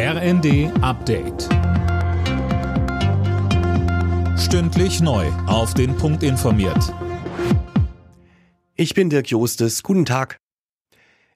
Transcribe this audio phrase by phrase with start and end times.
[0.00, 1.48] RND Update.
[4.38, 5.26] Stündlich neu.
[5.48, 6.94] Auf den Punkt informiert.
[8.76, 9.82] Ich bin Dirk Jostes.
[9.82, 10.36] Guten Tag.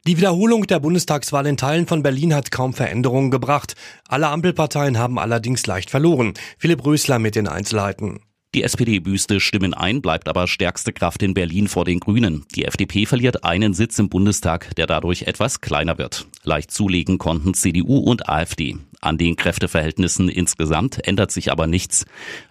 [0.06, 3.74] Die Wiederholung der Bundestagswahl in Teilen von Berlin hat kaum Veränderungen gebracht.
[4.06, 6.34] Alle Ampelparteien haben allerdings leicht verloren.
[6.56, 8.20] Philipp Rösler mit den Einzelheiten.
[8.54, 12.44] Die SPD büßte Stimmen ein, bleibt aber stärkste Kraft in Berlin vor den Grünen.
[12.54, 16.26] Die FDP verliert einen Sitz im Bundestag, der dadurch etwas kleiner wird.
[16.44, 18.76] Leicht zulegen konnten CDU und AfD.
[19.00, 22.04] An den Kräfteverhältnissen insgesamt ändert sich aber nichts.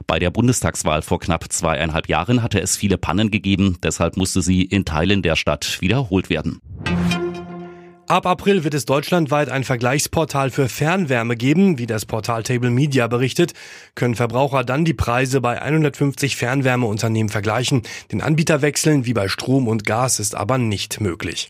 [0.07, 4.63] Bei der Bundestagswahl vor knapp zweieinhalb Jahren hatte es viele Pannen gegeben, deshalb musste sie
[4.63, 6.61] in Teilen der Stadt wiederholt werden.
[8.11, 11.77] Ab April wird es deutschlandweit ein Vergleichsportal für Fernwärme geben.
[11.77, 13.53] Wie das Portal Table Media berichtet,
[13.95, 17.83] können Verbraucher dann die Preise bei 150 Fernwärmeunternehmen vergleichen.
[18.11, 21.47] Den Anbieter wechseln wie bei Strom und Gas ist aber nicht möglich.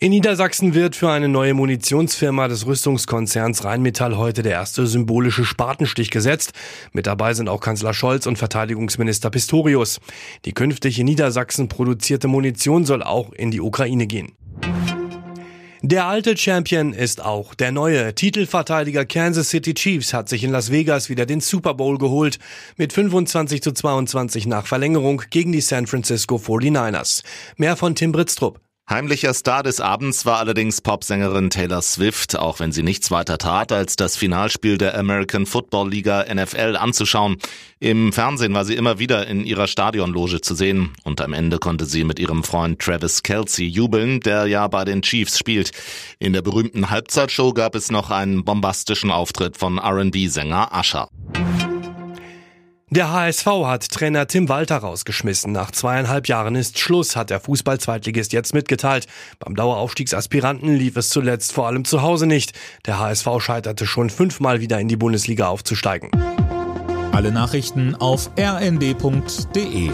[0.00, 6.10] In Niedersachsen wird für eine neue Munitionsfirma des Rüstungskonzerns Rheinmetall heute der erste symbolische Spatenstich
[6.10, 6.54] gesetzt.
[6.92, 10.00] Mit dabei sind auch Kanzler Scholz und Verteidigungsminister Pistorius.
[10.44, 14.32] Die künftig in Niedersachsen produzierte Munition soll auch in die Ukraine gehen.
[15.84, 18.14] Der alte Champion ist auch der neue.
[18.14, 22.38] Titelverteidiger Kansas City Chiefs hat sich in Las Vegas wieder den Super Bowl geholt.
[22.76, 27.24] Mit 25 zu 22 nach Verlängerung gegen die San Francisco 49ers.
[27.56, 28.60] Mehr von Tim Britztrup.
[28.92, 33.72] Heimlicher Star des Abends war allerdings Popsängerin Taylor Swift, auch wenn sie nichts weiter tat,
[33.72, 37.38] als das Finalspiel der American Football Liga NFL anzuschauen.
[37.80, 41.86] Im Fernsehen war sie immer wieder in ihrer Stadionloge zu sehen und am Ende konnte
[41.86, 45.70] sie mit ihrem Freund Travis Kelsey jubeln, der ja bei den Chiefs spielt.
[46.18, 51.08] In der berühmten Halbzeitshow gab es noch einen bombastischen Auftritt von R&B-Sänger Usher.
[52.92, 55.50] Der HSV hat Trainer Tim Walter rausgeschmissen.
[55.50, 59.06] Nach zweieinhalb Jahren ist Schluss, hat der Fußball-Zweitligist jetzt mitgeteilt.
[59.38, 62.52] Beim Daueraufstiegsaspiranten lief es zuletzt vor allem zu Hause nicht.
[62.84, 66.10] Der HSV scheiterte schon fünfmal wieder in die Bundesliga aufzusteigen.
[67.12, 69.90] Alle Nachrichten auf rnd.de